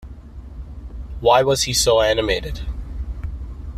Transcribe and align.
Why 1.19 1.43
was 1.43 1.61
he 1.61 1.73
so 1.73 2.01
animated? 2.01 2.61